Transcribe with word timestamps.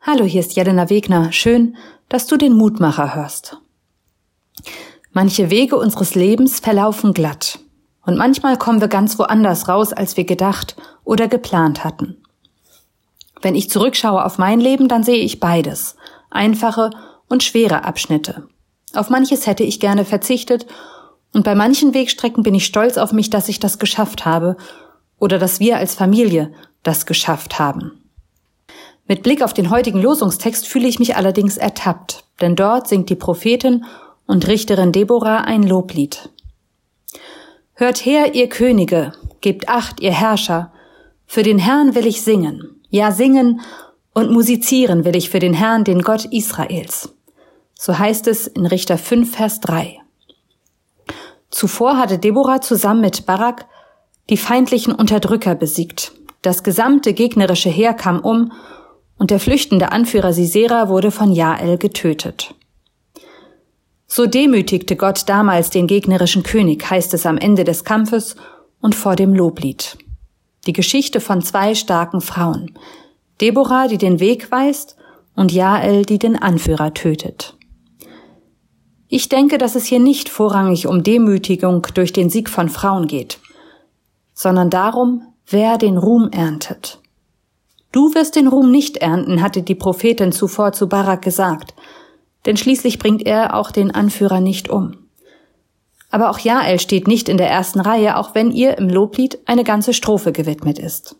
Hallo, 0.00 0.24
hier 0.24 0.40
ist 0.40 0.54
Jelena 0.54 0.88
Wegner. 0.88 1.32
Schön, 1.32 1.76
dass 2.08 2.26
du 2.26 2.36
den 2.36 2.54
Mutmacher 2.54 3.14
hörst. 3.16 3.58
Manche 5.12 5.50
Wege 5.50 5.76
unseres 5.76 6.14
Lebens 6.14 6.60
verlaufen 6.60 7.12
glatt. 7.12 7.58
Und 8.06 8.16
manchmal 8.16 8.56
kommen 8.56 8.80
wir 8.80 8.88
ganz 8.88 9.18
woanders 9.18 9.68
raus, 9.68 9.92
als 9.92 10.16
wir 10.16 10.24
gedacht 10.24 10.76
oder 11.04 11.26
geplant 11.28 11.84
hatten. 11.84 12.16
Wenn 13.42 13.56
ich 13.56 13.70
zurückschaue 13.70 14.24
auf 14.24 14.38
mein 14.38 14.60
Leben, 14.60 14.88
dann 14.88 15.02
sehe 15.02 15.22
ich 15.22 15.40
beides. 15.40 15.96
Einfache 16.30 16.90
und 17.28 17.42
schwere 17.42 17.84
Abschnitte. 17.84 18.48
Auf 18.94 19.10
manches 19.10 19.46
hätte 19.46 19.64
ich 19.64 19.80
gerne 19.80 20.04
verzichtet 20.04 20.66
und 21.34 21.44
bei 21.44 21.54
manchen 21.54 21.92
Wegstrecken 21.92 22.44
bin 22.44 22.54
ich 22.54 22.64
stolz 22.64 22.96
auf 22.96 23.12
mich, 23.12 23.30
dass 23.30 23.48
ich 23.48 23.58
das 23.58 23.78
geschafft 23.78 24.24
habe 24.24 24.56
oder 25.18 25.38
dass 25.38 25.60
wir 25.60 25.76
als 25.76 25.94
Familie 25.94 26.52
das 26.82 27.04
geschafft 27.04 27.58
haben. 27.58 28.07
Mit 29.08 29.22
Blick 29.22 29.42
auf 29.42 29.54
den 29.54 29.70
heutigen 29.70 30.02
Losungstext 30.02 30.68
fühle 30.68 30.86
ich 30.86 30.98
mich 30.98 31.16
allerdings 31.16 31.56
ertappt, 31.56 32.24
denn 32.42 32.54
dort 32.56 32.88
singt 32.88 33.08
die 33.08 33.16
Prophetin 33.16 33.86
und 34.26 34.46
Richterin 34.46 34.92
Deborah 34.92 35.38
ein 35.38 35.62
Loblied. 35.62 36.28
Hört 37.72 38.04
her, 38.04 38.34
ihr 38.34 38.50
Könige, 38.50 39.12
gebt 39.40 39.70
acht, 39.70 40.00
ihr 40.00 40.12
Herrscher, 40.12 40.72
für 41.26 41.42
den 41.42 41.58
Herrn 41.58 41.94
will 41.94 42.06
ich 42.06 42.20
singen, 42.20 42.82
ja 42.90 43.10
singen 43.10 43.62
und 44.12 44.30
musizieren 44.30 45.06
will 45.06 45.16
ich 45.16 45.30
für 45.30 45.38
den 45.38 45.54
Herrn, 45.54 45.84
den 45.84 46.02
Gott 46.02 46.26
Israels. 46.26 47.14
So 47.74 47.98
heißt 47.98 48.26
es 48.26 48.46
in 48.46 48.66
Richter 48.66 48.98
5, 48.98 49.34
Vers 49.34 49.60
3. 49.60 50.00
Zuvor 51.50 51.96
hatte 51.96 52.18
Deborah 52.18 52.60
zusammen 52.60 53.00
mit 53.00 53.24
Barak 53.24 53.66
die 54.28 54.36
feindlichen 54.36 54.92
Unterdrücker 54.92 55.54
besiegt. 55.54 56.12
Das 56.42 56.62
gesamte 56.62 57.14
gegnerische 57.14 57.70
Heer 57.70 57.94
kam 57.94 58.20
um 58.20 58.52
und 59.18 59.30
der 59.30 59.40
flüchtende 59.40 59.92
Anführer 59.92 60.32
Sisera 60.32 60.88
wurde 60.88 61.10
von 61.10 61.32
Jael 61.32 61.76
getötet. 61.76 62.54
So 64.06 64.26
demütigte 64.26 64.96
Gott 64.96 65.28
damals 65.28 65.70
den 65.70 65.86
gegnerischen 65.86 66.42
König, 66.42 66.88
heißt 66.88 67.12
es 67.12 67.26
am 67.26 67.36
Ende 67.36 67.64
des 67.64 67.84
Kampfes 67.84 68.36
und 68.80 68.94
vor 68.94 69.16
dem 69.16 69.34
Loblied. 69.34 69.98
Die 70.66 70.72
Geschichte 70.72 71.20
von 71.20 71.42
zwei 71.42 71.74
starken 71.74 72.20
Frauen. 72.20 72.78
Deborah, 73.40 73.86
die 73.88 73.98
den 73.98 74.18
Weg 74.20 74.50
weist, 74.50 74.96
und 75.36 75.52
Jael, 75.52 76.04
die 76.04 76.18
den 76.18 76.36
Anführer 76.36 76.94
tötet. 76.94 77.54
Ich 79.08 79.28
denke, 79.28 79.56
dass 79.56 79.74
es 79.74 79.86
hier 79.86 80.00
nicht 80.00 80.28
vorrangig 80.28 80.86
um 80.86 81.02
Demütigung 81.02 81.86
durch 81.94 82.12
den 82.12 82.28
Sieg 82.28 82.50
von 82.50 82.68
Frauen 82.68 83.06
geht, 83.06 83.38
sondern 84.34 84.68
darum, 84.68 85.22
wer 85.46 85.78
den 85.78 85.96
Ruhm 85.96 86.28
erntet. 86.30 87.00
Du 87.92 88.14
wirst 88.14 88.36
den 88.36 88.48
Ruhm 88.48 88.70
nicht 88.70 88.98
ernten, 88.98 89.40
hatte 89.40 89.62
die 89.62 89.74
Prophetin 89.74 90.32
zuvor 90.32 90.72
zu 90.72 90.88
Barak 90.88 91.22
gesagt, 91.22 91.74
denn 92.46 92.56
schließlich 92.56 92.98
bringt 92.98 93.26
er 93.26 93.54
auch 93.54 93.70
den 93.70 93.90
Anführer 93.90 94.40
nicht 94.40 94.68
um. 94.68 94.96
Aber 96.10 96.30
auch 96.30 96.38
Jael 96.38 96.80
steht 96.80 97.06
nicht 97.06 97.28
in 97.28 97.36
der 97.36 97.50
ersten 97.50 97.80
Reihe, 97.80 98.16
auch 98.16 98.34
wenn 98.34 98.50
ihr 98.50 98.78
im 98.78 98.88
Loblied 98.88 99.38
eine 99.46 99.64
ganze 99.64 99.92
Strophe 99.92 100.32
gewidmet 100.32 100.78
ist. 100.78 101.16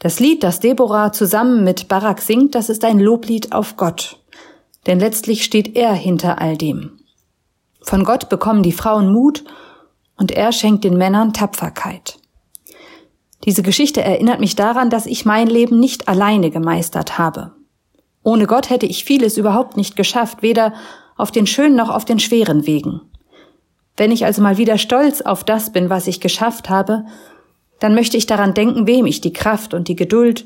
Das 0.00 0.20
Lied, 0.20 0.44
das 0.44 0.60
Deborah 0.60 1.12
zusammen 1.12 1.64
mit 1.64 1.88
Barak 1.88 2.20
singt, 2.20 2.54
das 2.54 2.68
ist 2.68 2.84
ein 2.84 3.00
Loblied 3.00 3.52
auf 3.52 3.76
Gott, 3.76 4.20
denn 4.86 5.00
letztlich 5.00 5.44
steht 5.44 5.76
er 5.76 5.92
hinter 5.92 6.40
all 6.40 6.56
dem. 6.56 7.00
Von 7.82 8.04
Gott 8.04 8.28
bekommen 8.28 8.62
die 8.62 8.72
Frauen 8.72 9.12
Mut 9.12 9.44
und 10.16 10.30
er 10.30 10.52
schenkt 10.52 10.84
den 10.84 10.98
Männern 10.98 11.32
Tapferkeit. 11.32 12.17
Diese 13.48 13.62
Geschichte 13.62 14.02
erinnert 14.02 14.40
mich 14.40 14.56
daran, 14.56 14.90
dass 14.90 15.06
ich 15.06 15.24
mein 15.24 15.46
Leben 15.46 15.80
nicht 15.80 16.06
alleine 16.06 16.50
gemeistert 16.50 17.16
habe. 17.16 17.52
Ohne 18.22 18.46
Gott 18.46 18.68
hätte 18.68 18.84
ich 18.84 19.04
vieles 19.04 19.38
überhaupt 19.38 19.74
nicht 19.74 19.96
geschafft, 19.96 20.42
weder 20.42 20.74
auf 21.16 21.30
den 21.30 21.46
schönen 21.46 21.74
noch 21.74 21.88
auf 21.88 22.04
den 22.04 22.18
schweren 22.18 22.66
Wegen. 22.66 23.00
Wenn 23.96 24.12
ich 24.12 24.26
also 24.26 24.42
mal 24.42 24.58
wieder 24.58 24.76
stolz 24.76 25.22
auf 25.22 25.44
das 25.44 25.72
bin, 25.72 25.88
was 25.88 26.08
ich 26.08 26.20
geschafft 26.20 26.68
habe, 26.68 27.06
dann 27.80 27.94
möchte 27.94 28.18
ich 28.18 28.26
daran 28.26 28.52
denken, 28.52 28.86
wem 28.86 29.06
ich 29.06 29.22
die 29.22 29.32
Kraft 29.32 29.72
und 29.72 29.88
die 29.88 29.96
Geduld, 29.96 30.44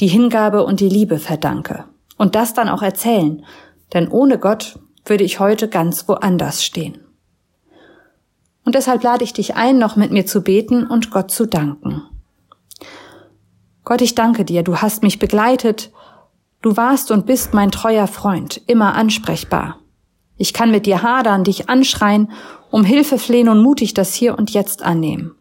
die 0.00 0.08
Hingabe 0.08 0.64
und 0.64 0.80
die 0.80 0.88
Liebe 0.88 1.18
verdanke. 1.18 1.84
Und 2.16 2.34
das 2.34 2.54
dann 2.54 2.70
auch 2.70 2.80
erzählen, 2.80 3.44
denn 3.92 4.08
ohne 4.08 4.38
Gott 4.38 4.78
würde 5.04 5.24
ich 5.24 5.38
heute 5.38 5.68
ganz 5.68 6.08
woanders 6.08 6.64
stehen. 6.64 6.96
Und 8.64 8.74
deshalb 8.74 9.02
lade 9.02 9.24
ich 9.24 9.34
dich 9.34 9.54
ein, 9.54 9.76
noch 9.76 9.96
mit 9.96 10.12
mir 10.12 10.24
zu 10.24 10.40
beten 10.40 10.86
und 10.86 11.10
Gott 11.10 11.30
zu 11.30 11.44
danken. 11.44 12.07
Gott, 13.88 14.02
ich 14.02 14.14
danke 14.14 14.44
dir, 14.44 14.62
du 14.62 14.82
hast 14.82 15.02
mich 15.02 15.18
begleitet, 15.18 15.90
du 16.60 16.76
warst 16.76 17.10
und 17.10 17.24
bist 17.24 17.54
mein 17.54 17.70
treuer 17.70 18.06
Freund, 18.06 18.60
immer 18.66 18.94
ansprechbar. 18.94 19.78
Ich 20.36 20.52
kann 20.52 20.70
mit 20.70 20.84
dir 20.84 21.02
hadern, 21.02 21.42
dich 21.42 21.70
anschreien, 21.70 22.30
um 22.70 22.84
Hilfe 22.84 23.18
flehen 23.18 23.48
und 23.48 23.62
mutig 23.62 23.94
das 23.94 24.12
hier 24.12 24.36
und 24.36 24.50
jetzt 24.50 24.82
annehmen. 24.82 25.36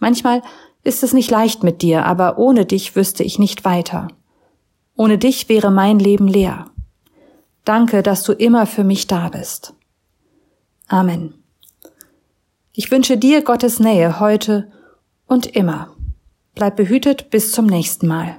Manchmal 0.00 0.42
ist 0.82 1.04
es 1.04 1.12
nicht 1.12 1.30
leicht 1.30 1.62
mit 1.62 1.80
dir, 1.80 2.06
aber 2.06 2.38
ohne 2.38 2.66
dich 2.66 2.96
wüsste 2.96 3.22
ich 3.22 3.38
nicht 3.38 3.64
weiter. 3.64 4.08
Ohne 4.96 5.16
dich 5.16 5.48
wäre 5.48 5.70
mein 5.70 6.00
Leben 6.00 6.26
leer. 6.26 6.66
Danke, 7.64 8.02
dass 8.02 8.24
du 8.24 8.32
immer 8.32 8.66
für 8.66 8.82
mich 8.82 9.06
da 9.06 9.28
bist. 9.28 9.74
Amen. 10.88 11.34
Ich 12.72 12.90
wünsche 12.90 13.16
dir 13.16 13.42
Gottes 13.42 13.78
Nähe 13.78 14.18
heute 14.18 14.72
und 15.28 15.46
immer. 15.46 15.95
Bleib 16.56 16.76
behütet 16.76 17.28
bis 17.28 17.52
zum 17.52 17.66
nächsten 17.66 18.06
Mal. 18.06 18.38